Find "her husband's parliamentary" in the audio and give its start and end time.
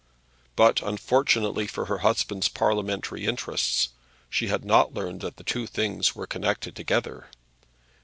1.85-3.27